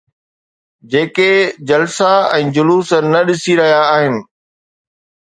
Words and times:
جيڪي 0.93 1.31
جلسا 1.67 2.09
۽ 2.37 2.47
جلوس 2.55 2.89
نه 3.11 3.21
ڏسي 3.29 3.53
رهيا 3.61 3.81
آهن؟ 3.95 4.15